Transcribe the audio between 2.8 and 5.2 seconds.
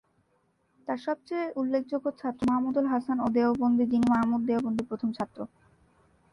হাসান দেওবন্দি, যিনি মাহমুদ দেওবন্দির প্রথম